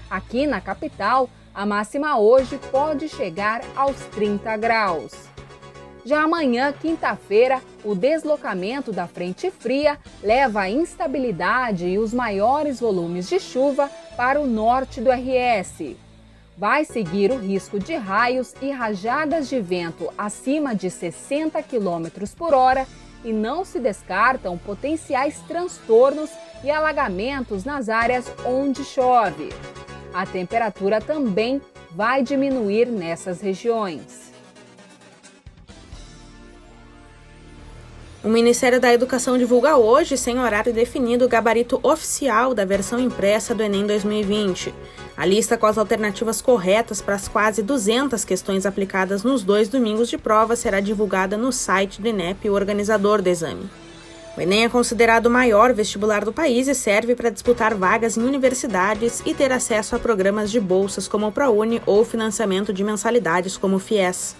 Aqui 0.09 0.45
na 0.45 0.59
capital, 0.59 1.29
a 1.55 1.65
máxima 1.65 2.19
hoje 2.19 2.59
pode 2.69 3.07
chegar 3.07 3.61
aos 3.73 3.95
30 4.07 4.57
graus. 4.57 5.13
Já 6.03 6.23
amanhã, 6.23 6.73
quinta-feira, 6.73 7.61
o 7.85 7.95
deslocamento 7.95 8.91
da 8.91 9.07
frente 9.07 9.49
fria 9.49 9.97
leva 10.21 10.61
a 10.61 10.69
instabilidade 10.69 11.87
e 11.87 11.97
os 11.97 12.13
maiores 12.13 12.81
volumes 12.81 13.29
de 13.29 13.39
chuva 13.39 13.89
para 14.17 14.41
o 14.41 14.45
norte 14.45 14.99
do 14.99 15.09
RS. 15.09 15.95
Vai 16.57 16.83
seguir 16.83 17.31
o 17.31 17.37
risco 17.37 17.79
de 17.79 17.95
raios 17.95 18.53
e 18.61 18.71
rajadas 18.71 19.47
de 19.47 19.61
vento 19.61 20.09
acima 20.17 20.75
de 20.75 20.89
60 20.89 21.63
km 21.63 22.07
por 22.37 22.53
hora 22.53 22.85
e 23.23 23.33
não 23.33 23.65
se 23.65 23.79
descartam 23.79 24.57
potenciais 24.57 25.39
transtornos 25.47 26.29
e 26.63 26.71
alagamentos 26.71 27.63
nas 27.63 27.89
áreas 27.89 28.31
onde 28.45 28.83
chove. 28.83 29.49
A 30.13 30.25
temperatura 30.25 30.99
também 30.99 31.61
vai 31.91 32.23
diminuir 32.23 32.87
nessas 32.87 33.41
regiões. 33.41 34.26
O 38.23 38.29
Ministério 38.29 38.81
da 38.81 38.91
Educação 38.91 39.37
divulga 39.37 39.77
hoje, 39.77 40.17
sem 40.17 40.39
horário 40.39 40.73
definido, 40.73 41.25
o 41.25 41.29
gabarito 41.29 41.79
oficial 41.83 42.51
da 42.51 42.65
versão 42.65 42.99
impressa 42.99 43.53
do 43.53 43.61
Enem 43.61 43.85
2020. 43.85 44.73
A 45.15 45.23
lista 45.23 45.55
com 45.55 45.67
as 45.67 45.77
alternativas 45.77 46.41
corretas 46.41 46.99
para 46.99 47.13
as 47.13 47.27
quase 47.27 47.61
200 47.61 48.25
questões 48.25 48.65
aplicadas 48.65 49.21
nos 49.21 49.43
dois 49.43 49.69
domingos 49.69 50.09
de 50.09 50.17
prova 50.17 50.55
será 50.55 50.79
divulgada 50.79 51.37
no 51.37 51.51
site 51.51 52.01
do 52.01 52.07
INEP, 52.07 52.49
o 52.49 52.53
organizador 52.53 53.21
do 53.21 53.29
exame. 53.29 53.69
O 54.35 54.41
Enem 54.41 54.65
é 54.65 54.69
considerado 54.69 55.27
o 55.27 55.31
maior 55.31 55.71
vestibular 55.71 56.25
do 56.25 56.33
país 56.33 56.67
e 56.67 56.73
serve 56.73 57.15
para 57.15 57.29
disputar 57.29 57.75
vagas 57.75 58.17
em 58.17 58.23
universidades 58.23 59.21
e 59.27 59.33
ter 59.33 59.51
acesso 59.51 59.95
a 59.95 59.99
programas 59.99 60.49
de 60.49 60.59
bolsas 60.59 61.07
como 61.07 61.27
o 61.27 61.31
ProUni 61.31 61.83
ou 61.85 62.03
financiamento 62.03 62.73
de 62.73 62.83
mensalidades 62.83 63.57
como 63.57 63.75
o 63.75 63.79
FIES. 63.79 64.35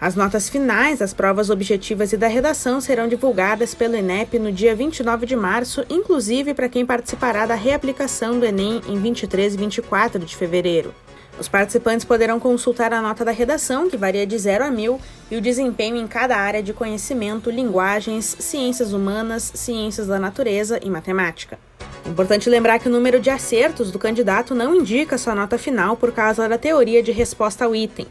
As 0.00 0.14
notas 0.14 0.48
finais 0.48 1.00
das 1.00 1.12
provas 1.12 1.50
objetivas 1.50 2.12
e 2.12 2.16
da 2.16 2.28
redação 2.28 2.80
serão 2.80 3.08
divulgadas 3.08 3.74
pelo 3.74 3.96
INEP 3.96 4.38
no 4.38 4.52
dia 4.52 4.72
29 4.72 5.26
de 5.26 5.34
março, 5.34 5.84
inclusive 5.90 6.54
para 6.54 6.68
quem 6.68 6.86
participará 6.86 7.46
da 7.46 7.56
reaplicação 7.56 8.38
do 8.38 8.46
Enem 8.46 8.80
em 8.86 8.96
23 8.96 9.54
e 9.54 9.56
24 9.56 10.24
de 10.24 10.36
fevereiro. 10.36 10.94
Os 11.36 11.48
participantes 11.48 12.04
poderão 12.04 12.38
consultar 12.38 12.92
a 12.92 13.02
nota 13.02 13.24
da 13.24 13.32
redação, 13.32 13.90
que 13.90 13.96
varia 13.96 14.24
de 14.24 14.38
0 14.38 14.64
a 14.64 14.70
1000, 14.70 15.00
e 15.32 15.36
o 15.36 15.40
desempenho 15.40 15.96
em 15.96 16.06
cada 16.06 16.36
área 16.36 16.62
de 16.62 16.72
conhecimento, 16.72 17.50
linguagens, 17.50 18.36
ciências 18.38 18.92
humanas, 18.92 19.50
ciências 19.52 20.06
da 20.06 20.18
natureza 20.20 20.78
e 20.80 20.88
matemática. 20.88 21.58
Importante 22.06 22.48
lembrar 22.48 22.78
que 22.78 22.88
o 22.88 22.92
número 22.92 23.20
de 23.20 23.30
acertos 23.30 23.90
do 23.90 23.98
candidato 23.98 24.54
não 24.54 24.74
indica 24.74 25.18
sua 25.18 25.34
nota 25.34 25.58
final 25.58 25.96
por 25.96 26.12
causa 26.12 26.48
da 26.48 26.56
teoria 26.56 27.02
de 27.02 27.10
resposta 27.10 27.64
ao 27.64 27.74
item. 27.74 28.06